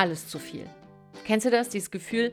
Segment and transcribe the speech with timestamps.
[0.00, 0.64] alles zu viel.
[1.26, 1.68] Kennst du das?
[1.68, 2.32] Dieses Gefühl,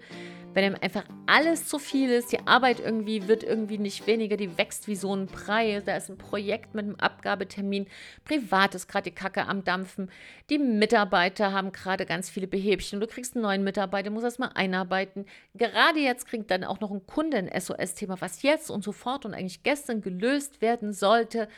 [0.53, 4.57] wenn einem einfach alles zu viel ist, die Arbeit irgendwie wird irgendwie nicht weniger, die
[4.57, 7.87] wächst wie so ein Brei, da ist ein Projekt mit einem Abgabetermin,
[8.23, 10.09] privat ist gerade die Kacke am Dampfen,
[10.49, 14.51] die Mitarbeiter haben gerade ganz viele Behebchen, du kriegst einen neuen Mitarbeiter, musst erst mal
[14.55, 15.25] einarbeiten.
[15.53, 19.33] Gerade jetzt kriegt dann auch noch ein Kunde ein SOS-Thema, was jetzt und sofort und
[19.33, 21.49] eigentlich gestern gelöst werden sollte.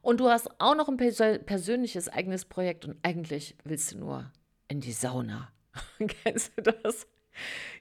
[0.00, 4.32] Und du hast auch noch ein persönliches eigenes Projekt und eigentlich willst du nur
[4.68, 5.52] in die Sauna.
[6.24, 7.06] Kennst du das?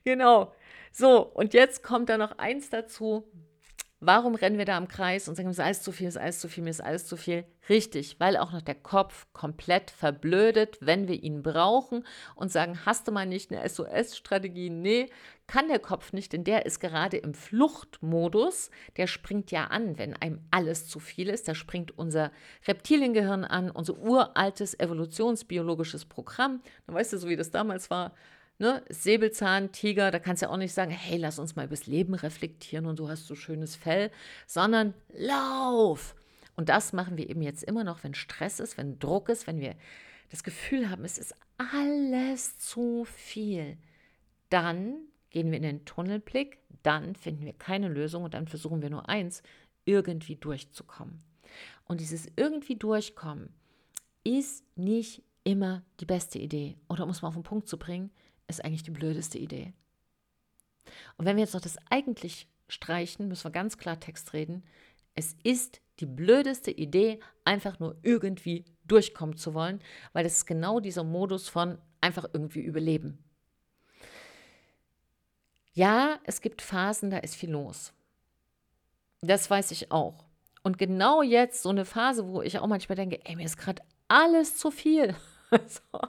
[0.03, 0.53] Genau.
[0.91, 3.29] So, und jetzt kommt da noch eins dazu.
[3.99, 6.21] Warum rennen wir da im Kreis und sagen, es ist alles zu viel, es ist
[6.21, 7.45] alles zu viel, mir ist alles zu viel?
[7.67, 12.05] Richtig, weil auch noch der Kopf komplett verblödet, wenn wir ihn brauchen
[12.35, 14.69] und sagen, hast du mal nicht eine SOS-Strategie?
[14.69, 15.09] Nee,
[15.47, 18.69] kann der Kopf nicht, denn der ist gerade im Fluchtmodus.
[18.97, 21.47] Der springt ja an, wenn einem alles zu viel ist.
[21.47, 22.31] Da springt unser
[22.67, 26.61] Reptiliengehirn an, unser uraltes evolutionsbiologisches Programm.
[26.85, 28.13] Dann weißt du, so wie das damals war,
[28.59, 31.88] ne, Säbelzahn, Tiger, da kannst du ja auch nicht sagen, hey, lass uns mal übers
[31.88, 34.11] Leben reflektieren und du hast so schönes Fell,
[34.45, 36.16] sondern lauf.
[36.55, 39.59] Und das machen wir eben jetzt immer noch, wenn Stress ist, wenn Druck ist, wenn
[39.59, 39.75] wir
[40.31, 43.78] das Gefühl haben, es ist alles zu viel.
[44.50, 44.95] Dann
[45.30, 49.08] gehen wir in den Tunnelblick, dann finden wir keine Lösung und dann versuchen wir nur
[49.08, 49.44] eins,
[49.85, 51.22] irgendwie durchzukommen.
[51.85, 53.50] Und dieses irgendwie durchkommen
[54.23, 56.78] ist nicht immer die beste Idee.
[56.89, 58.11] Oder um es mal auf den Punkt zu bringen,
[58.48, 59.73] ist eigentlich die blödeste Idee.
[61.17, 64.64] Und wenn wir jetzt noch das eigentlich streichen, müssen wir ganz klar Text reden.
[65.16, 69.81] Es ist die blödeste Idee, einfach nur irgendwie durchkommen zu wollen,
[70.14, 73.23] weil es ist genau dieser Modus von einfach irgendwie überleben.
[75.73, 77.94] Ja, es gibt Phasen, da ist viel los.
[79.22, 80.25] Das weiß ich auch.
[80.64, 83.81] Und genau jetzt so eine Phase, wo ich auch manchmal denke, ey, mir ist gerade
[84.08, 85.16] alles zu viel.
[85.68, 86.00] so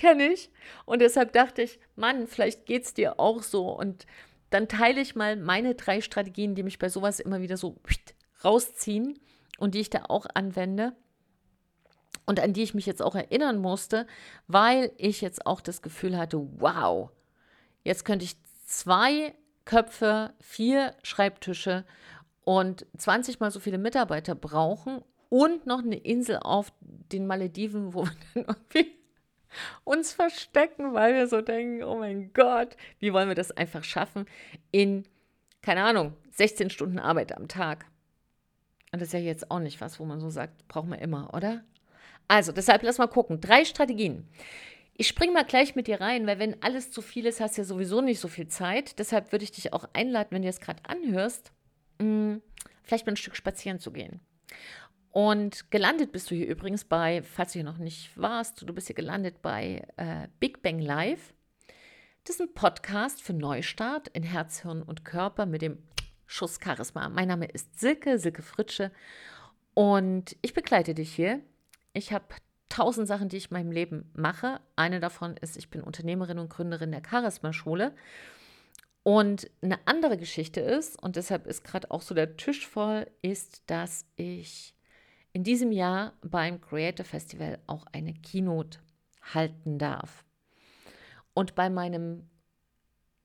[0.00, 0.50] kenne ich.
[0.86, 3.68] Und deshalb dachte ich, Mann, vielleicht geht es dir auch so.
[3.68, 4.06] Und
[4.48, 7.76] dann teile ich mal meine drei Strategien, die mich bei sowas immer wieder so
[8.42, 9.18] rausziehen
[9.58, 10.96] und die ich da auch anwende
[12.26, 14.06] und an die ich mich jetzt auch erinnern musste,
[14.46, 17.10] weil ich jetzt auch das Gefühl hatte, wow,
[17.84, 18.36] jetzt könnte ich
[18.66, 19.34] zwei
[19.66, 21.84] Köpfe, vier Schreibtische
[22.44, 28.04] und 20 mal so viele Mitarbeiter brauchen und noch eine Insel auf den Malediven, wo
[28.04, 28.44] wir dann
[28.74, 28.99] irgendwie
[29.84, 34.26] uns verstecken, weil wir so denken, oh mein Gott, wie wollen wir das einfach schaffen
[34.70, 35.04] in,
[35.62, 37.86] keine Ahnung, 16 Stunden Arbeit am Tag.
[38.92, 41.32] Und das ist ja jetzt auch nicht was, wo man so sagt, brauchen wir immer,
[41.34, 41.62] oder?
[42.28, 43.40] Also, deshalb lass mal gucken.
[43.40, 44.28] Drei Strategien.
[44.96, 47.62] Ich springe mal gleich mit dir rein, weil wenn alles zu viel ist, hast du
[47.62, 48.98] ja sowieso nicht so viel Zeit.
[48.98, 51.52] Deshalb würde ich dich auch einladen, wenn du es gerade anhörst,
[51.98, 52.42] mh, hm,
[52.82, 54.20] vielleicht mal ein Stück spazieren zu gehen.
[55.12, 58.86] Und gelandet bist du hier übrigens bei, falls du hier noch nicht warst, du bist
[58.86, 61.34] hier gelandet bei äh, Big Bang Live.
[62.24, 65.78] Das ist ein Podcast für Neustart in Herz, Hirn und Körper mit dem
[66.26, 67.08] Schuss Charisma.
[67.08, 68.92] Mein Name ist Silke, Silke Fritsche
[69.74, 71.40] und ich begleite dich hier.
[71.92, 72.26] Ich habe
[72.68, 74.60] tausend Sachen, die ich in meinem Leben mache.
[74.76, 77.96] Eine davon ist, ich bin Unternehmerin und Gründerin der Charisma-Schule.
[79.02, 83.62] Und eine andere Geschichte ist, und deshalb ist gerade auch so der Tisch voll, ist,
[83.66, 84.74] dass ich
[85.32, 88.80] in diesem Jahr beim Creator Festival auch eine Keynote
[89.34, 90.24] halten darf.
[91.34, 92.28] Und bei meinem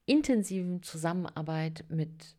[0.05, 2.35] intensiven Zusammenarbeit mit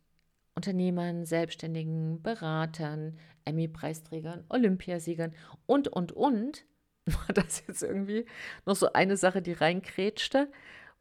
[0.55, 5.35] Unternehmern, Selbstständigen, Beratern, Emmy-Preisträgern, Olympiasiegern
[5.67, 6.65] und, und, und,
[7.07, 8.27] war das jetzt irgendwie
[8.65, 10.51] noch so eine Sache, die reinkrätschte,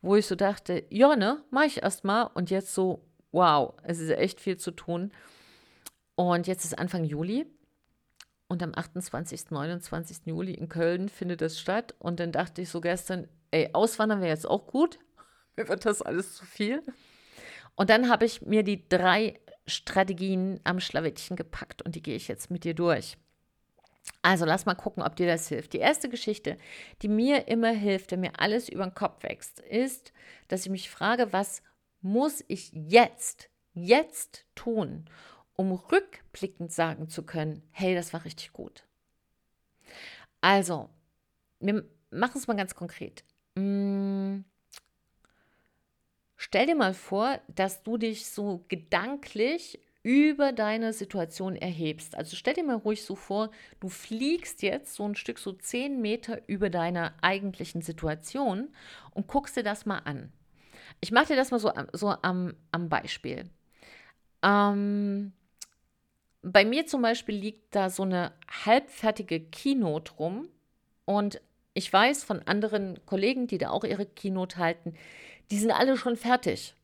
[0.01, 4.11] wo ich so dachte, ja, ne, mach ich erstmal und jetzt so, wow, es ist
[4.11, 5.11] echt viel zu tun.
[6.15, 7.45] Und jetzt ist Anfang Juli
[8.47, 10.25] und am 28., 29.
[10.25, 11.95] Juli in Köln findet es statt.
[11.99, 14.99] Und dann dachte ich so gestern, ey, auswandern wäre jetzt auch gut.
[15.55, 16.83] Mir wird das alles zu viel.
[17.75, 22.27] Und dann habe ich mir die drei Strategien am Schlawittchen gepackt und die gehe ich
[22.27, 23.17] jetzt mit dir durch.
[24.21, 25.73] Also lass mal gucken, ob dir das hilft.
[25.73, 26.57] Die erste Geschichte,
[27.01, 30.13] die mir immer hilft, wenn mir alles über den Kopf wächst, ist,
[30.47, 31.63] dass ich mich frage, was
[32.01, 35.09] muss ich jetzt, jetzt tun,
[35.55, 38.83] um rückblickend sagen zu können, hey, das war richtig gut.
[40.41, 40.89] Also,
[41.59, 43.23] wir machen es mal ganz konkret.
[43.57, 44.45] Hm,
[46.35, 52.15] stell dir mal vor, dass du dich so gedanklich über deine Situation erhebst.
[52.15, 53.49] Also stell dir mal ruhig so vor,
[53.79, 58.69] du fliegst jetzt so ein Stück, so zehn Meter über deiner eigentlichen Situation
[59.15, 60.31] und guckst dir das mal an.
[61.01, 63.49] Ich mache dir das mal so, so am, am Beispiel.
[64.43, 65.33] Ähm,
[66.45, 68.31] bei mir zum Beispiel liegt da so eine
[68.65, 70.47] halbfertige Keynote rum
[71.05, 71.41] und
[71.73, 74.93] ich weiß von anderen Kollegen, die da auch ihre Keynote halten,
[75.49, 76.75] die sind alle schon fertig.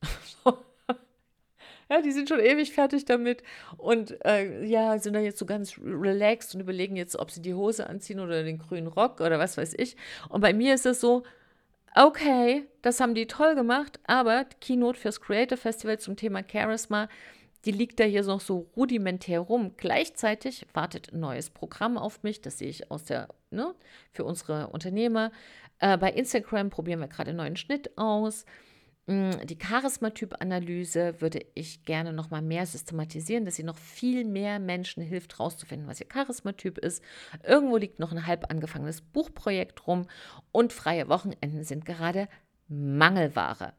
[1.90, 3.44] ja, die sind schon ewig fertig damit
[3.78, 7.54] und äh, ja, sind da jetzt so ganz relaxed und überlegen jetzt, ob sie die
[7.54, 9.96] Hose anziehen oder den grünen Rock oder was weiß ich.
[10.30, 11.24] Und bei mir ist es so,
[11.96, 17.10] okay, das haben die toll gemacht, aber Keynote fürs Creative Festival zum Thema Charisma,
[17.66, 19.74] die liegt da hier noch so rudimentär rum.
[19.78, 23.76] Gleichzeitig wartet ein neues Programm auf mich, das sehe ich aus der, ne,
[24.12, 25.32] für unsere Unternehmer.
[25.80, 28.46] Äh, bei Instagram probieren wir gerade einen neuen Schnitt aus.
[29.08, 34.60] Mm, die Charismatyp-Analyse würde ich gerne noch mal mehr systematisieren, dass sie noch viel mehr
[34.60, 37.04] Menschen hilft, herauszufinden, was ihr Charismatyp ist.
[37.44, 40.08] Irgendwo liegt noch ein halb angefangenes Buchprojekt rum
[40.52, 42.28] und freie Wochenenden sind gerade
[42.68, 43.74] Mangelware.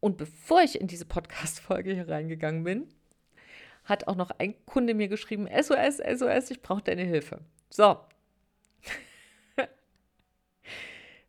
[0.00, 2.88] Und bevor ich in diese Podcast-Folge hier reingegangen bin,
[3.84, 7.40] hat auch noch ein Kunde mir geschrieben: SOS, SOS, ich brauche deine Hilfe.
[7.68, 7.98] So.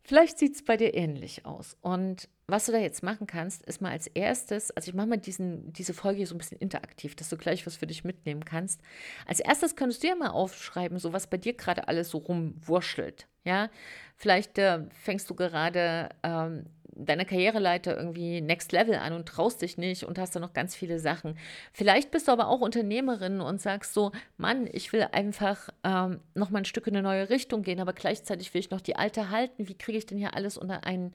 [0.04, 1.78] Vielleicht sieht es bei dir ähnlich aus.
[1.82, 5.18] Und was du da jetzt machen kannst, ist mal als erstes, also ich mache mal
[5.18, 8.44] diesen, diese Folge hier so ein bisschen interaktiv, dass du gleich was für dich mitnehmen
[8.44, 8.82] kannst.
[9.26, 13.28] Als erstes könntest du ja mal aufschreiben, so was bei dir gerade alles so rumwurschtelt.
[13.46, 13.70] Ja,
[14.18, 16.66] vielleicht äh, fängst du gerade ähm,
[17.06, 20.76] deine Karriereleiter irgendwie Next Level an und traust dich nicht und hast da noch ganz
[20.76, 21.38] viele Sachen.
[21.74, 26.50] Vielleicht bist du aber auch Unternehmerin und sagst so, Mann, ich will einfach ähm, noch
[26.50, 29.30] mal ein Stück in eine neue Richtung gehen, aber gleichzeitig will ich noch die alte
[29.30, 29.68] halten.
[29.68, 31.14] Wie kriege ich denn hier alles unter ein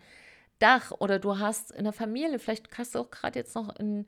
[0.59, 0.93] Dach?
[0.99, 4.07] Oder du hast in der Familie, vielleicht hast du auch gerade jetzt noch in,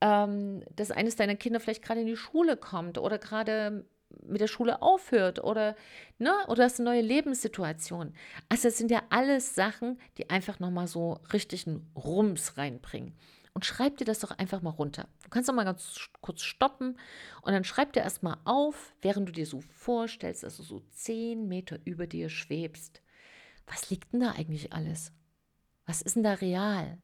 [0.00, 3.84] ähm, dass eines deiner Kinder vielleicht gerade in die Schule kommt oder gerade
[4.26, 5.76] mit der Schule aufhört oder,
[6.18, 8.14] ne, oder hast eine neue Lebenssituation.
[8.48, 13.14] Also das sind ja alles Sachen, die einfach nochmal so richtig einen Rums reinbringen.
[13.52, 15.08] Und schreib dir das doch einfach mal runter.
[15.24, 16.98] Du kannst doch mal ganz kurz stoppen
[17.42, 21.48] und dann schreib dir erstmal auf, während du dir so vorstellst, dass du so zehn
[21.48, 23.02] Meter über dir schwebst.
[23.66, 25.12] Was liegt denn da eigentlich alles?
[25.86, 26.98] Was ist denn da real?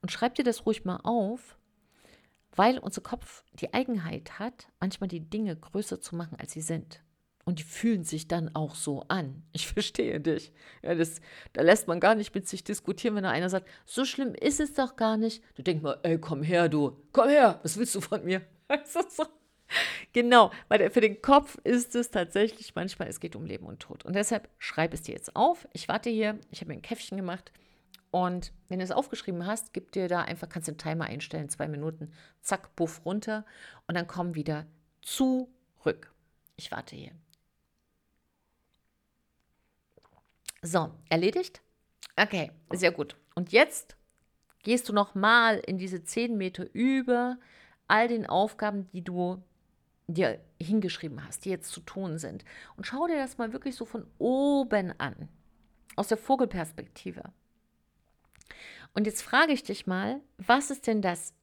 [0.00, 1.58] Und schreib dir das ruhig mal auf
[2.54, 7.02] weil unser Kopf die Eigenheit hat, manchmal die Dinge größer zu machen, als sie sind.
[7.44, 9.42] Und die fühlen sich dann auch so an.
[9.52, 10.52] Ich verstehe dich.
[10.82, 11.20] Ja, das,
[11.52, 14.60] da lässt man gar nicht mit sich diskutieren, wenn da einer sagt, so schlimm ist
[14.60, 15.42] es doch gar nicht.
[15.56, 18.42] Du denkst mal, ey, komm her, du, komm her, was willst du von mir?
[20.12, 24.04] Genau, weil für den Kopf ist es tatsächlich manchmal, es geht um Leben und Tod.
[24.04, 25.66] Und deshalb schreib es dir jetzt auf.
[25.72, 27.52] Ich warte hier, ich habe mir ein Käffchen gemacht.
[28.12, 31.66] Und wenn du es aufgeschrieben hast, gib dir da einfach, kannst den Timer einstellen, zwei
[31.66, 32.12] Minuten,
[32.42, 33.46] zack, buff runter
[33.86, 34.66] und dann komm wieder
[35.00, 36.12] zurück.
[36.56, 37.12] Ich warte hier.
[40.60, 41.62] So, erledigt?
[42.16, 43.16] Okay, sehr gut.
[43.34, 43.96] Und jetzt
[44.62, 47.38] gehst du nochmal in diese zehn Meter über
[47.88, 49.42] all den Aufgaben, die du
[50.06, 52.44] dir hingeschrieben hast, die jetzt zu tun sind.
[52.76, 55.30] Und schau dir das mal wirklich so von oben an,
[55.96, 57.32] aus der Vogelperspektive.
[58.94, 61.34] Und jetzt frage ich dich mal, was ist denn das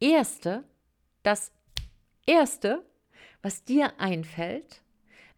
[0.00, 0.64] Erste,
[1.22, 1.52] das
[2.26, 2.84] Erste,
[3.42, 4.82] was dir einfällt,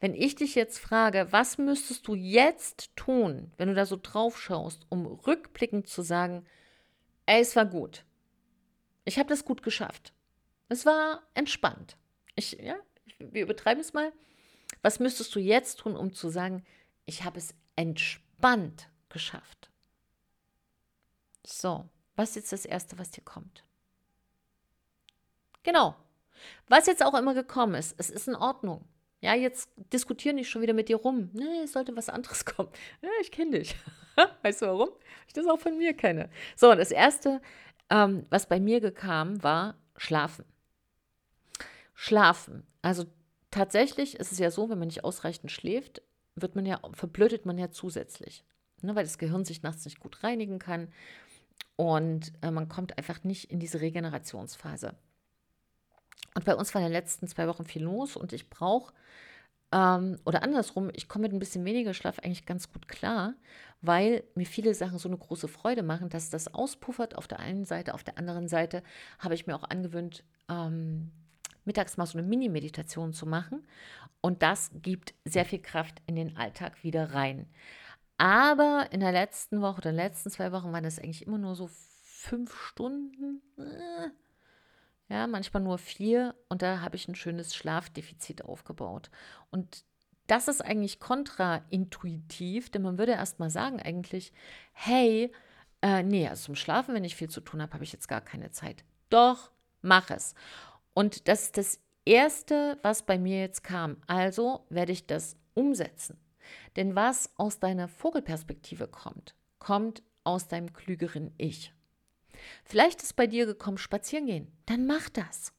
[0.00, 4.40] wenn ich dich jetzt frage, was müsstest du jetzt tun, wenn du da so drauf
[4.40, 6.46] schaust, um rückblickend zu sagen,
[7.26, 8.04] ey, es war gut.
[9.04, 10.12] Ich habe das gut geschafft.
[10.68, 11.96] Es war entspannt.
[12.36, 12.76] Ich, ja,
[13.18, 14.12] wir übertreiben es mal.
[14.82, 16.64] Was müsstest du jetzt tun, um zu sagen,
[17.06, 19.70] ich habe es entspannt geschafft?
[21.50, 23.64] So, was ist jetzt das Erste, was dir kommt?
[25.62, 25.96] Genau.
[26.68, 28.84] Was jetzt auch immer gekommen ist, es ist in Ordnung.
[29.20, 31.30] Ja, jetzt diskutiere nicht schon wieder mit dir rum.
[31.32, 32.68] Nee, es sollte was anderes kommen.
[33.00, 33.74] Ja, ich kenne dich.
[34.42, 34.90] weißt du warum?
[35.26, 36.28] Ich das auch von mir kenne.
[36.54, 37.40] So, und das Erste,
[37.90, 40.44] ähm, was bei mir kam, war Schlafen.
[41.94, 42.66] Schlafen.
[42.82, 43.06] Also
[43.50, 46.02] tatsächlich ist es ja so, wenn man nicht ausreichend schläft,
[46.36, 48.44] wird man ja, verblödet man ja zusätzlich.
[48.82, 50.92] Ne, weil das Gehirn sich nachts nicht gut reinigen kann.
[51.78, 54.96] Und äh, man kommt einfach nicht in diese Regenerationsphase.
[56.34, 58.92] Und bei uns war in den letzten zwei Wochen viel los und ich brauche,
[59.70, 63.34] ähm, oder andersrum, ich komme mit ein bisschen weniger Schlaf eigentlich ganz gut klar,
[63.80, 67.64] weil mir viele Sachen so eine große Freude machen, dass das auspuffert auf der einen
[67.64, 67.94] Seite.
[67.94, 68.82] Auf der anderen Seite
[69.20, 71.12] habe ich mir auch angewöhnt, ähm,
[71.64, 73.64] mittags mal so eine Mini-Meditation zu machen.
[74.20, 77.46] Und das gibt sehr viel Kraft in den Alltag wieder rein.
[78.18, 81.54] Aber in der letzten Woche in den letzten zwei Wochen waren das eigentlich immer nur
[81.54, 81.70] so
[82.02, 83.40] fünf Stunden.
[83.56, 84.10] Äh,
[85.08, 86.34] ja, manchmal nur vier.
[86.48, 89.10] Und da habe ich ein schönes Schlafdefizit aufgebaut.
[89.50, 89.84] Und
[90.26, 94.32] das ist eigentlich kontraintuitiv, denn man würde erst mal sagen eigentlich,
[94.72, 95.32] hey,
[95.80, 98.20] äh, nee, also zum Schlafen, wenn ich viel zu tun habe, habe ich jetzt gar
[98.20, 98.84] keine Zeit.
[99.08, 100.34] Doch, mach es.
[100.92, 103.98] Und das ist das Erste, was bei mir jetzt kam.
[104.06, 106.18] Also werde ich das umsetzen.
[106.76, 111.72] Denn was aus deiner Vogelperspektive kommt, kommt aus deinem klügeren Ich.
[112.64, 114.52] Vielleicht ist bei dir gekommen, spazieren gehen.
[114.66, 115.52] Dann mach das.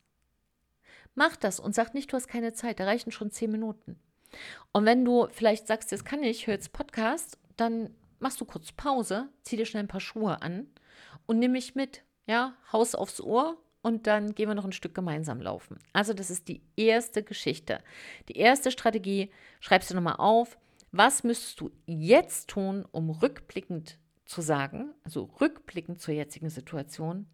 [1.16, 2.80] Mach das und sag nicht, du hast keine Zeit.
[2.80, 4.00] Da reichen schon zehn Minuten.
[4.72, 8.72] Und wenn du vielleicht sagst, das kann ich, hör jetzt Podcast, dann machst du kurz
[8.72, 10.68] Pause, zieh dir schnell ein paar Schuhe an
[11.26, 12.04] und nimm mich mit.
[12.28, 15.80] Ja, Haus aufs Ohr und dann gehen wir noch ein Stück gemeinsam laufen.
[15.94, 17.80] Also, das ist die erste Geschichte.
[18.28, 19.32] Die erste Strategie,
[19.62, 20.58] schreibst du nochmal auf.
[20.92, 27.28] Was müsstest du jetzt tun, um rückblickend zu sagen, also rückblickend zur jetzigen Situation,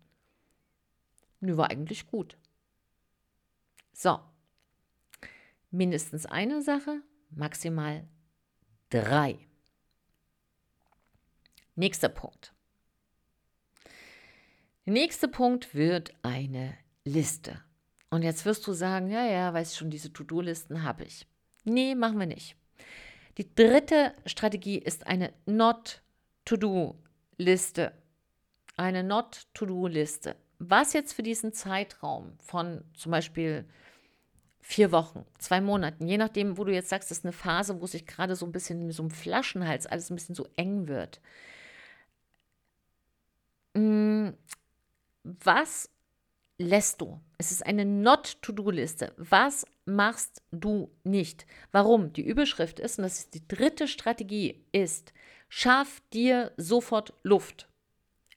[1.39, 2.37] nö, war eigentlich gut.
[3.93, 4.19] So,
[5.71, 8.07] mindestens eine Sache, maximal
[8.89, 9.39] drei.
[11.75, 12.53] Nächster Punkt.
[14.85, 17.61] Der nächste Punkt wird eine Liste.
[18.09, 21.27] Und jetzt wirst du sagen, ja, ja, weiß schon, diese To-Do-Listen habe ich.
[21.63, 22.55] Nee, machen wir nicht.
[23.37, 26.01] Die dritte Strategie ist eine Not
[26.45, 27.91] To-Do-Liste.
[28.77, 30.35] Eine Not-To-Do-Liste.
[30.59, 33.65] Was jetzt für diesen Zeitraum von zum Beispiel
[34.61, 37.87] vier Wochen, zwei Monaten, je nachdem, wo du jetzt sagst, das ist eine Phase, wo
[37.87, 41.19] sich gerade so ein bisschen mit so einem Flaschenhals alles ein bisschen so eng wird.
[43.73, 44.29] Mm,
[45.23, 45.89] was
[46.57, 47.19] lässt du?
[47.37, 49.13] Es ist eine Not-To-Do-Liste.
[49.17, 51.45] Was machst du nicht?
[51.71, 52.13] Warum?
[52.13, 55.13] Die Überschrift ist, und das ist die dritte Strategie, ist,
[55.57, 57.69] Schaff dir sofort Luft.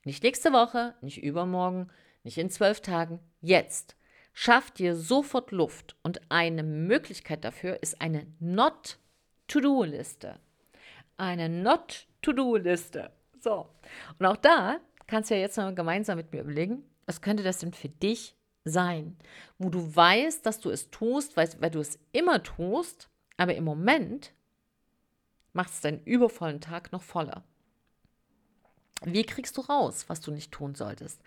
[0.04, 1.90] Nicht nächste Woche, nicht übermorgen,
[2.22, 3.96] nicht in zwölf Tagen, jetzt.
[4.32, 5.96] Schaff dir sofort Luft.
[6.02, 10.38] Und eine Möglichkeit dafür ist eine Not-To-Do-Liste.
[11.16, 13.10] Eine Not-To-Do-Liste.
[13.40, 13.68] So.
[14.18, 17.56] Und auch da kannst du ja jetzt mal gemeinsam mit mir überlegen, was könnte das
[17.58, 18.36] denn für dich
[18.66, 19.16] sein,
[19.56, 23.64] wo du weißt, dass du es tust, weil, weil du es immer tust, aber im
[23.64, 24.34] Moment
[25.54, 27.44] macht es deinen übervollen Tag noch voller.
[29.04, 31.22] Wie kriegst du raus, was du nicht tun solltest?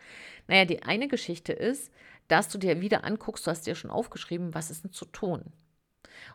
[0.47, 1.91] Naja, die eine Geschichte ist,
[2.27, 5.51] dass du dir wieder anguckst, du hast dir schon aufgeschrieben, was ist denn zu tun.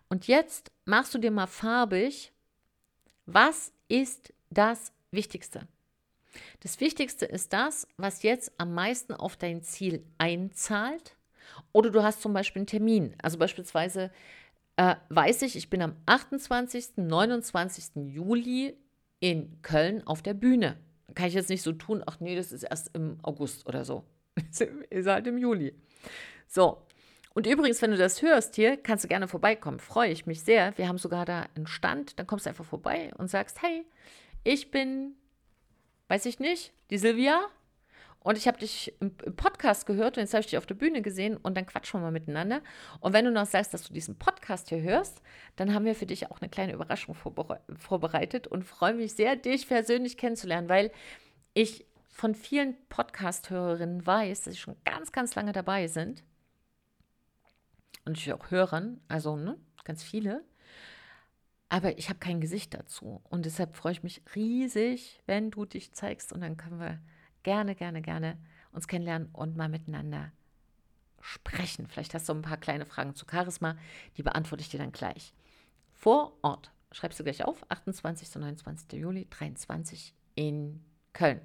[0.08, 2.32] Und jetzt machst du dir mal farbig,
[3.26, 5.68] was ist das Wichtigste?
[6.60, 11.16] Das Wichtigste ist das, was jetzt am meisten auf dein Ziel einzahlt.
[11.72, 13.14] Oder du hast zum Beispiel einen Termin.
[13.22, 14.10] Also beispielsweise
[14.76, 17.96] äh, weiß ich, ich bin am 28., 29.
[17.96, 18.76] Juli
[19.20, 20.76] in Köln auf der Bühne.
[21.14, 24.04] Kann ich jetzt nicht so tun, ach nee, das ist erst im August oder so.
[24.90, 25.74] ist halt im Juli.
[26.46, 26.82] So.
[27.32, 29.78] Und übrigens, wenn du das hörst hier, kannst du gerne vorbeikommen.
[29.78, 30.76] Freue ich mich sehr.
[30.78, 32.18] Wir haben sogar da einen Stand.
[32.18, 33.84] Dann kommst du einfach vorbei und sagst, hey,
[34.42, 35.14] ich bin,
[36.08, 37.40] weiß ich nicht, die Silvia
[38.26, 41.00] und ich habe dich im, Podcast gehört und jetzt habe ich dich auf der Bühne
[41.00, 42.60] gesehen und dann quatschen wir mal miteinander.
[42.98, 45.22] Und wenn du noch sagst, dass du diesen Podcast hier hörst,
[45.54, 49.68] dann haben wir für dich auch eine kleine Überraschung vorbereitet und freue mich sehr, dich
[49.68, 50.90] persönlich kennenzulernen, weil
[51.54, 56.24] ich von vielen Podcast-Hörerinnen weiß, dass sie schon ganz, ganz lange dabei sind.
[58.04, 60.42] Und natürlich auch Hörern, also ne, ganz viele.
[61.68, 63.20] Aber ich habe kein Gesicht dazu.
[63.24, 67.00] Und deshalb freue ich mich riesig, wenn du dich zeigst und dann können wir
[67.42, 68.38] gerne, gerne, gerne
[68.72, 70.32] uns kennenlernen und mal miteinander
[71.20, 71.88] sprechen.
[71.88, 73.76] Vielleicht hast du ein paar kleine Fragen zu Charisma,
[74.16, 75.34] die beantworte ich dir dann gleich.
[75.92, 78.36] Vor Ort, schreibst du gleich auf, 28.
[78.36, 78.92] und 29.
[78.92, 81.40] Juli 23 in Köln.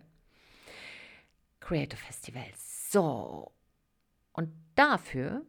[1.60, 2.46] Creative Festival.
[2.56, 3.52] So,
[4.34, 5.46] und dafür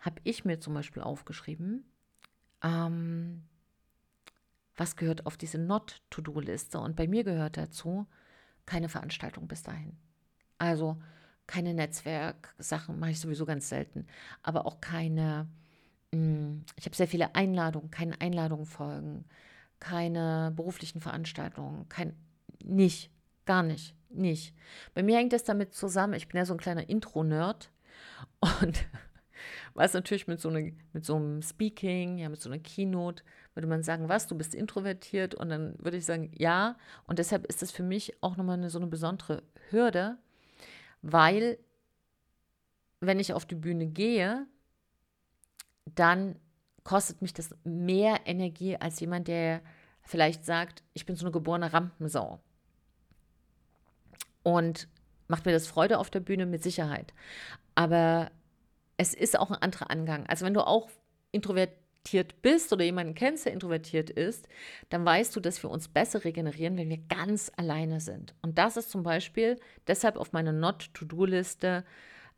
[0.00, 1.84] habe ich mir zum Beispiel aufgeschrieben,
[2.62, 3.44] ähm,
[4.76, 6.78] was gehört auf diese Not-To-Do-Liste.
[6.78, 8.06] Und bei mir gehört dazu,
[8.66, 9.96] keine Veranstaltung bis dahin.
[10.58, 10.98] Also
[11.46, 14.06] keine Netzwerksachen mache ich sowieso ganz selten,
[14.42, 15.48] aber auch keine,
[16.14, 19.24] hm, ich habe sehr viele Einladungen, keine Einladungen folgen,
[19.80, 22.14] keine beruflichen Veranstaltungen, kein,
[22.64, 23.10] nicht,
[23.44, 24.54] gar nicht, nicht.
[24.94, 27.70] Bei mir hängt das damit zusammen, ich bin ja so ein kleiner Intro-Nerd
[28.62, 28.86] und
[29.74, 33.68] was natürlich mit so, eine, mit so einem Speaking, ja, mit so einer Keynote, würde
[33.68, 35.34] man sagen, was, du bist introvertiert?
[35.34, 36.76] Und dann würde ich sagen, ja.
[37.06, 40.16] Und deshalb ist das für mich auch nochmal eine, so eine besondere Hürde,
[41.02, 41.58] weil
[43.00, 44.46] wenn ich auf die Bühne gehe,
[45.84, 46.36] dann
[46.84, 49.60] kostet mich das mehr Energie als jemand, der
[50.02, 52.40] vielleicht sagt, ich bin so eine geborene Rampensau.
[54.42, 54.88] Und
[55.28, 57.12] macht mir das Freude auf der Bühne mit Sicherheit.
[57.74, 58.30] Aber
[58.96, 60.26] es ist auch ein anderer Angang.
[60.26, 60.90] Also wenn du auch
[61.30, 64.48] introvertiert introvertiert bist oder jemanden kennst, der introvertiert ist,
[64.90, 68.34] dann weißt du, dass wir uns besser regenerieren, wenn wir ganz alleine sind.
[68.42, 71.84] Und das ist zum Beispiel deshalb auf meiner Not-to-Do-Liste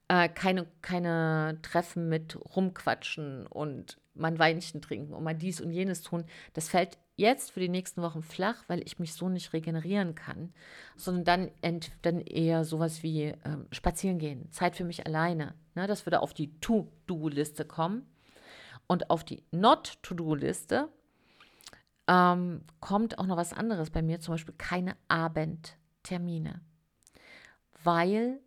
[0.08, 5.72] äh, keine, keine Treffen mit rumquatschen und mal ein Weinchen trinken und mal dies und
[5.72, 6.24] jenes tun.
[6.52, 10.52] Das fällt jetzt für die nächsten Wochen flach, weil ich mich so nicht regenerieren kann,
[10.96, 13.36] sondern dann, ent, dann eher sowas wie äh,
[13.70, 15.54] spazieren gehen, Zeit für mich alleine.
[15.74, 15.86] Ne?
[15.86, 18.06] Das würde auf die To-Do-Liste kommen.
[18.86, 20.88] Und auf die Not-To-Do-Liste
[22.06, 26.60] ähm, kommt auch noch was anderes bei mir, zum Beispiel keine Abendtermine.
[27.82, 28.40] Weil,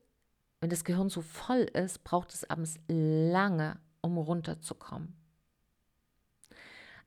[0.62, 5.16] wenn das Gehirn so voll ist, braucht es abends lange, um runterzukommen.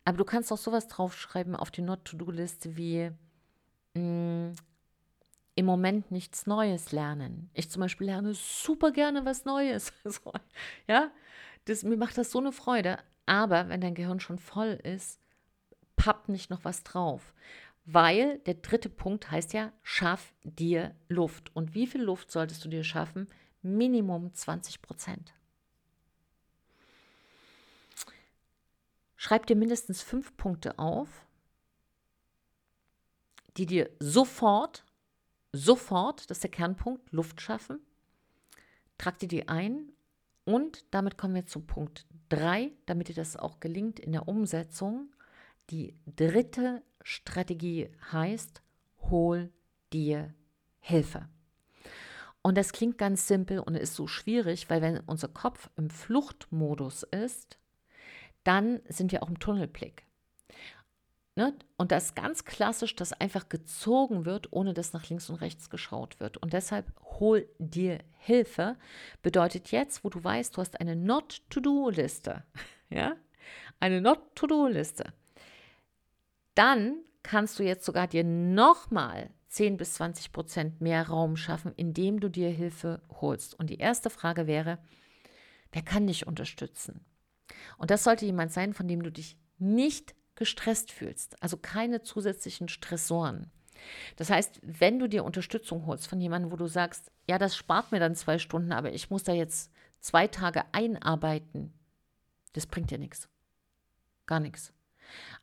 [0.04, 3.10] Aber du kannst auch sowas draufschreiben auf die Not-to-Do-Liste wie
[3.94, 4.54] mh, mm,
[5.56, 7.50] im Moment nichts Neues lernen.
[7.52, 9.92] Ich zum Beispiel lerne super gerne was Neues.
[10.88, 11.10] ja,
[11.66, 12.98] das, mir macht das so eine Freude.
[13.26, 15.20] Aber wenn dein Gehirn schon voll ist,
[15.96, 17.34] pappt nicht noch was drauf.
[17.84, 21.54] Weil der dritte Punkt heißt ja, schaff dir Luft.
[21.54, 23.28] Und wie viel Luft solltest du dir schaffen?
[23.62, 25.34] Minimum 20 Prozent.
[29.16, 31.26] Schreib dir mindestens fünf Punkte auf,
[33.58, 34.84] die dir sofort,
[35.52, 37.80] sofort, das ist der Kernpunkt, Luft schaffen.
[38.96, 39.92] Trag dir die ein
[40.44, 45.14] und damit kommen wir zu Punkt 3, damit dir das auch gelingt in der Umsetzung.
[45.70, 48.62] Die dritte Strategie heißt,
[49.10, 49.52] hol
[49.92, 50.34] dir
[50.80, 51.28] Hilfe.
[52.42, 57.02] Und das klingt ganz simpel und ist so schwierig, weil wenn unser Kopf im Fluchtmodus
[57.02, 57.58] ist,
[58.44, 60.06] dann sind wir auch im Tunnelblick.
[61.36, 61.54] Ne?
[61.76, 65.70] Und das ist ganz klassisch, dass einfach gezogen wird, ohne dass nach links und rechts
[65.70, 66.36] geschaut wird.
[66.38, 68.76] Und deshalb hol dir Hilfe.
[69.22, 72.44] Bedeutet jetzt, wo du weißt, du hast eine Not-to-Do-Liste.
[72.92, 73.14] Ja?
[73.78, 75.12] Eine Not-to-Do-Liste.
[76.56, 82.18] Dann kannst du jetzt sogar dir nochmal 10 bis 20 Prozent mehr Raum schaffen, indem
[82.18, 83.58] du dir Hilfe holst.
[83.58, 84.78] Und die erste Frage wäre,
[85.70, 87.04] wer kann dich unterstützen?
[87.78, 92.68] Und das sollte jemand sein, von dem du dich nicht gestresst fühlst, also keine zusätzlichen
[92.68, 93.50] Stressoren.
[94.16, 97.92] Das heißt, wenn du dir Unterstützung holst von jemandem, wo du sagst, ja, das spart
[97.92, 101.74] mir dann zwei Stunden, aber ich muss da jetzt zwei Tage einarbeiten,
[102.54, 103.28] das bringt dir nichts.
[104.24, 104.72] Gar nichts.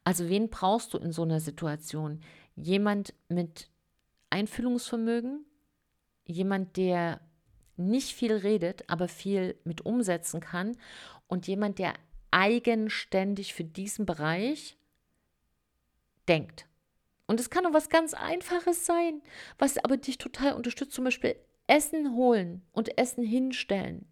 [0.03, 2.21] Also wen brauchst du in so einer Situation?
[2.55, 3.69] Jemand mit
[4.31, 5.45] Einfühlungsvermögen,
[6.25, 7.21] jemand, der
[7.75, 10.75] nicht viel redet, aber viel mit umsetzen kann
[11.27, 11.93] und jemand, der
[12.31, 14.76] eigenständig für diesen Bereich
[16.27, 16.67] denkt.
[17.27, 19.21] Und es kann auch was ganz Einfaches sein,
[19.57, 21.35] was aber dich total unterstützt, zum Beispiel
[21.67, 24.07] Essen holen und Essen hinstellen.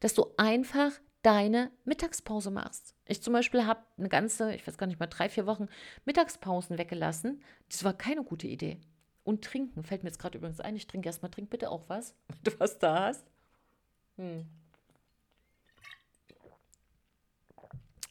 [0.00, 2.94] Dass du einfach deine Mittagspause machst.
[3.06, 5.68] Ich zum Beispiel habe eine ganze, ich weiß gar nicht mal, drei, vier Wochen
[6.04, 7.42] Mittagspausen weggelassen.
[7.68, 8.80] Das war keine gute Idee.
[9.24, 12.14] Und trinken, fällt mir jetzt gerade übrigens ein, ich trinke erstmal, trink bitte auch was,
[12.28, 13.26] wenn du was da hast.
[14.16, 14.46] Hm.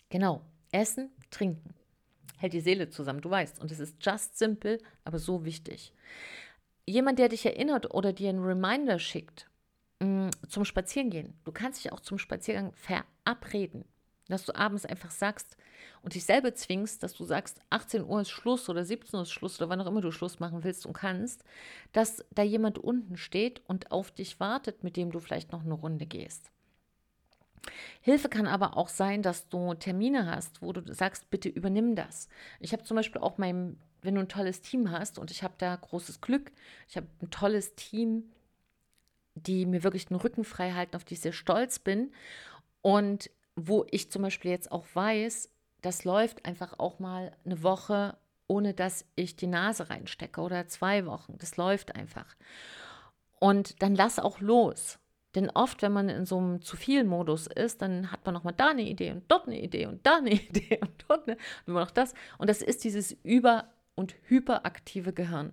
[0.09, 1.73] Genau, essen, trinken.
[2.37, 3.59] Hält die Seele zusammen, du weißt.
[3.59, 5.93] Und es ist just simple, aber so wichtig.
[6.85, 9.49] Jemand, der dich erinnert oder dir einen Reminder schickt
[9.99, 11.33] mh, mm, zum Spazierengehen.
[11.43, 13.85] Du kannst dich auch zum Spaziergang verabreden.
[14.27, 15.55] Dass du abends einfach sagst
[16.01, 19.31] und dich selber zwingst, dass du sagst, 18 Uhr ist Schluss oder 17 Uhr ist
[19.31, 21.43] Schluss oder wann auch immer du Schluss machen willst und kannst,
[21.91, 25.75] dass da jemand unten steht und auf dich wartet, mit dem du vielleicht noch eine
[25.75, 26.51] Runde gehst.
[28.01, 32.27] Hilfe kann aber auch sein, dass du Termine hast, wo du sagst, bitte übernimm das.
[32.59, 35.55] Ich habe zum Beispiel auch mein, wenn du ein tolles Team hast und ich habe
[35.57, 36.51] da großes Glück,
[36.87, 38.31] ich habe ein tolles Team,
[39.35, 42.11] die mir wirklich den Rücken frei halten, auf die ich sehr stolz bin
[42.81, 45.49] und wo ich zum Beispiel jetzt auch weiß,
[45.81, 51.05] das läuft einfach auch mal eine Woche, ohne dass ich die Nase reinstecke oder zwei
[51.05, 51.37] Wochen.
[51.37, 52.35] Das läuft einfach.
[53.39, 54.99] Und dann lass auch los.
[55.35, 58.53] Denn oft, wenn man in so einem zu viel Modus ist, dann hat man nochmal
[58.55, 61.67] da eine Idee und dort eine Idee und da eine Idee und dort eine und
[61.67, 62.13] immer noch das.
[62.37, 65.51] Und das ist dieses über- und hyperaktive Gehirn.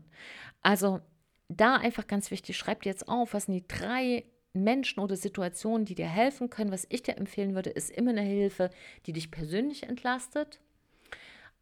[0.63, 1.01] Also
[1.49, 5.85] da einfach ganz wichtig, schreib dir jetzt auf, was sind die drei Menschen oder Situationen,
[5.85, 6.73] die dir helfen können.
[6.73, 8.71] Was ich dir empfehlen würde, ist immer eine Hilfe,
[9.07, 10.61] die dich persönlich entlastet.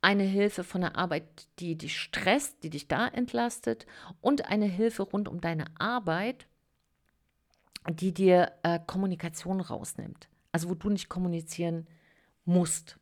[0.02, 1.24] Eine Hilfe von der Arbeit,
[1.58, 3.86] die dich stresst, die dich da entlastet.
[4.20, 6.46] Und eine Hilfe rund um deine Arbeit,
[7.88, 10.28] die dir äh, Kommunikation rausnimmt.
[10.52, 11.86] Also wo du nicht kommunizieren
[12.44, 12.98] musst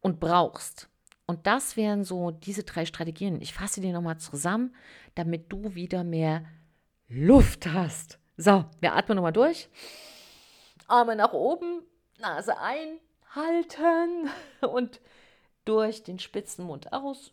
[0.00, 0.88] und brauchst.
[1.26, 3.40] Und das wären so diese drei Strategien.
[3.40, 4.74] Ich fasse die nochmal zusammen,
[5.14, 6.44] damit du wieder mehr
[7.08, 8.18] Luft hast.
[8.36, 9.68] So, wir atmen nochmal durch.
[10.86, 11.82] Arme nach oben,
[12.18, 14.28] Nase einhalten
[14.60, 15.00] und
[15.64, 17.32] durch den spitzen Mund aus.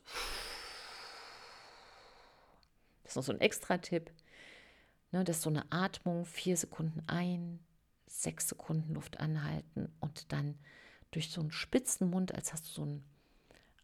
[3.03, 4.10] Das ist noch so ein Extra-Tipp.
[5.12, 7.60] Ne, das ist so eine Atmung, vier Sekunden ein,
[8.08, 10.58] sechs Sekunden Luft anhalten und dann
[11.12, 13.04] durch so einen spitzen Mund, als hast du so einen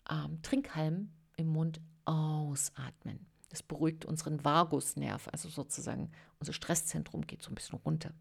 [0.10, 3.26] ähm, Trinkhalm im Mund ausatmen.
[3.50, 8.13] Das beruhigt unseren Vagusnerv, also sozusagen unser Stresszentrum geht so ein bisschen runter.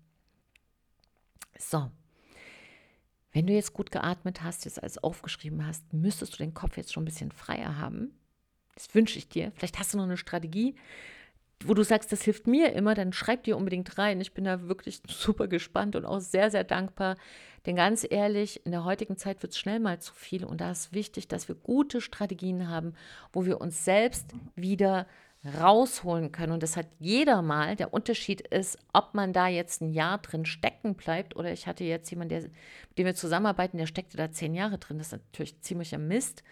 [1.58, 1.90] So,
[3.32, 6.92] wenn du jetzt gut geatmet hast, jetzt alles aufgeschrieben hast, müsstest du den Kopf jetzt
[6.92, 8.18] schon ein bisschen freier haben.
[8.74, 9.52] Das wünsche ich dir.
[9.54, 10.74] Vielleicht hast du noch eine Strategie,
[11.64, 14.20] wo du sagst, das hilft mir immer, dann schreib dir unbedingt rein.
[14.20, 17.16] Ich bin da wirklich super gespannt und auch sehr, sehr dankbar.
[17.64, 20.70] Denn ganz ehrlich, in der heutigen Zeit wird es schnell mal zu viel und da
[20.70, 22.94] ist wichtig, dass wir gute Strategien haben,
[23.32, 25.06] wo wir uns selbst wieder
[25.60, 26.52] rausholen können.
[26.52, 27.76] Und das hat jeder mal.
[27.76, 31.84] Der Unterschied ist, ob man da jetzt ein Jahr drin stecken bleibt oder ich hatte
[31.84, 34.98] jetzt jemanden, der, mit dem wir zusammenarbeiten, der steckte da zehn Jahre drin.
[34.98, 36.42] Das ist natürlich ziemlicher Mist.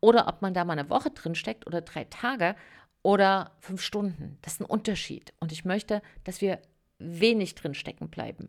[0.00, 2.56] Oder ob man da mal eine Woche drin steckt oder drei Tage
[3.02, 4.38] oder fünf Stunden.
[4.42, 5.32] Das ist ein Unterschied.
[5.40, 6.60] Und ich möchte, dass wir
[6.98, 8.48] wenig drin stecken bleiben.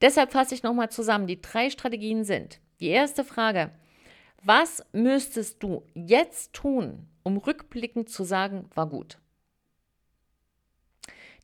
[0.00, 1.26] Deshalb fasse ich nochmal zusammen.
[1.26, 3.70] Die drei Strategien sind, die erste Frage,
[4.42, 9.18] was müsstest du jetzt tun, um rückblickend zu sagen, war gut?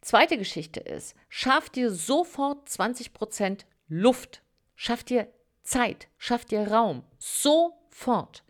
[0.01, 4.43] Zweite Geschichte ist, schaff dir sofort 20% Luft.
[4.75, 5.29] Schaff dir
[5.63, 7.05] Zeit, schaff dir Raum.
[7.19, 8.43] Sofort.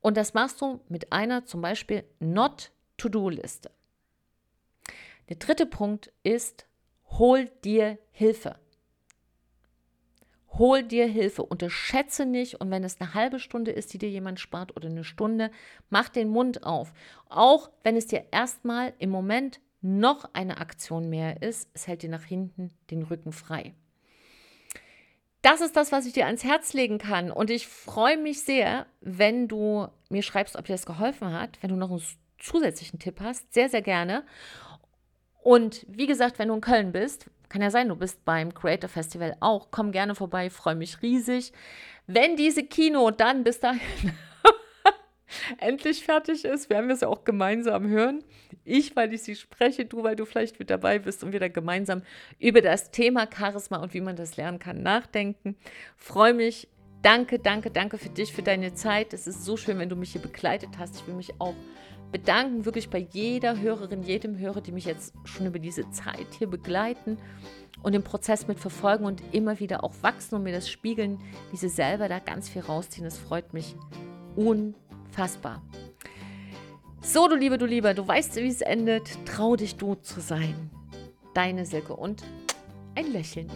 [0.00, 3.70] Und das machst du mit einer zum Beispiel Not To-Do-Liste.
[5.28, 6.66] Der dritte Punkt ist,
[7.18, 8.56] hol dir Hilfe.
[10.58, 14.38] Hol dir Hilfe, unterschätze nicht und wenn es eine halbe Stunde ist, die dir jemand
[14.38, 15.50] spart oder eine Stunde,
[15.90, 16.92] mach den Mund auf.
[17.28, 22.08] Auch wenn es dir erstmal im Moment noch eine Aktion mehr ist, es hält dir
[22.08, 23.74] nach hinten den Rücken frei.
[25.42, 28.86] Das ist das, was ich dir ans Herz legen kann und ich freue mich sehr,
[29.00, 31.98] wenn du mir schreibst, ob dir das geholfen hat, wenn du noch einen
[32.44, 34.24] zusätzlichen Tipp hast, sehr, sehr gerne.
[35.42, 38.88] Und wie gesagt, wenn du in Köln bist, kann ja sein, du bist beim Creator
[38.88, 41.52] Festival auch, komm gerne vorbei, freue mich riesig.
[42.06, 43.80] Wenn diese Kino dann bis dahin
[45.58, 48.24] endlich fertig ist, werden wir es ja auch gemeinsam hören.
[48.64, 51.52] Ich, weil ich sie spreche, du, weil du vielleicht mit dabei bist und wir dann
[51.52, 52.02] gemeinsam
[52.38, 55.56] über das Thema Charisma und wie man das lernen kann, nachdenken.
[55.96, 56.68] Freue mich.
[57.02, 59.12] Danke, danke, danke für dich, für deine Zeit.
[59.12, 60.96] Es ist so schön, wenn du mich hier begleitet hast.
[60.96, 61.54] Ich will mich auch
[62.14, 66.46] bedanken, wirklich bei jeder Hörerin, jedem Hörer, die mich jetzt schon über diese Zeit hier
[66.46, 67.18] begleiten
[67.82, 71.18] und den Prozess mit verfolgen und immer wieder auch wachsen und mir das spiegeln,
[71.50, 73.04] wie sie selber da ganz viel rausziehen.
[73.04, 73.74] Das freut mich
[74.36, 75.60] unfassbar.
[77.02, 79.18] So, du Liebe, du Lieber, du weißt, wie es endet.
[79.26, 80.70] Trau dich, du zu sein.
[81.34, 82.22] Deine Silke und
[82.94, 83.50] ein Lächeln.